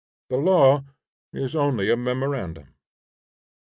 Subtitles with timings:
[0.29, 0.83] The law
[1.31, 2.73] is only a memorandum.